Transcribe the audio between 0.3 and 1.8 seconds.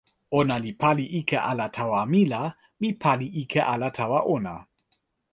ona li pali ike ala